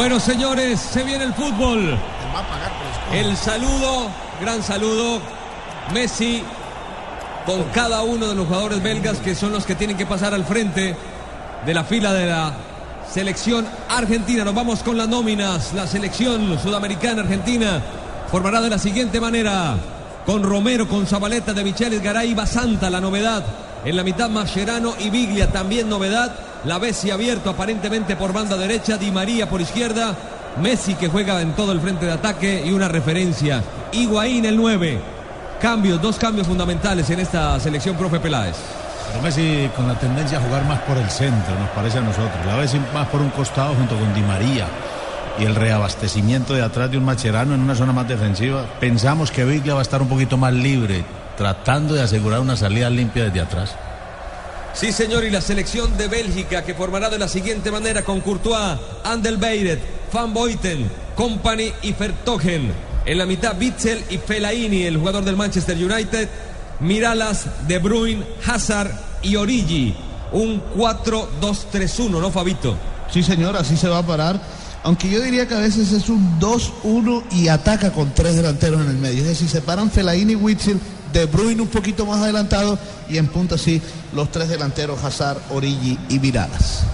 [0.00, 1.94] Bueno, señores, se viene el fútbol.
[3.12, 4.08] El saludo,
[4.40, 5.20] gran saludo.
[5.92, 6.42] Messi
[7.44, 10.46] con cada uno de los jugadores belgas que son los que tienen que pasar al
[10.46, 10.96] frente
[11.66, 12.54] de la fila de la
[13.12, 14.42] selección argentina.
[14.42, 15.74] Nos vamos con las nóminas.
[15.74, 17.82] La selección sudamericana argentina
[18.30, 19.76] formará de la siguiente manera.
[20.24, 23.44] Con Romero, con Zabaleta de Micheles, Garay, Basanta, la novedad.
[23.84, 26.34] En la mitad Mascherano y Biglia, también novedad.
[26.64, 30.14] La Bessi abierto aparentemente por banda derecha, Di María por izquierda.
[30.60, 33.62] Messi que juega en todo el frente de ataque y una referencia.
[33.92, 35.00] Higuaín el 9.
[35.60, 38.56] Cambios, dos cambios fundamentales en esta selección, profe Peláez.
[39.08, 42.44] Pero Messi con la tendencia a jugar más por el centro, nos parece a nosotros.
[42.46, 44.66] La Bessi más por un costado junto con Di María
[45.38, 48.66] y el reabastecimiento de atrás de un Macherano en una zona más defensiva.
[48.80, 51.04] Pensamos que Biglia va a estar un poquito más libre,
[51.38, 53.74] tratando de asegurar una salida limpia desde atrás.
[54.72, 58.78] Sí, señor, y la selección de Bélgica que formará de la siguiente manera con Courtois,
[59.04, 59.80] Andelbeiret,
[60.12, 62.72] Van Boyten, Company y Vertogen.
[63.04, 66.28] En la mitad, Bitzel y Fellaini, el jugador del Manchester United.
[66.80, 68.90] Miralas, De Bruyne, Hazard
[69.22, 69.94] y Origi.
[70.32, 72.76] Un 4-2-3-1, ¿no, Fabito?
[73.12, 74.40] Sí, señor, así se va a parar.
[74.82, 78.88] Aunque yo diría que a veces es un 2-1 y ataca con tres delanteros en
[78.88, 79.22] el medio.
[79.22, 80.80] Es decir, se paran Fellaini y Witzel,
[81.12, 83.80] De Bruyne un poquito más adelantado y en punta sí
[84.12, 86.84] los tres delanteros Hazard, Origi y Miralas.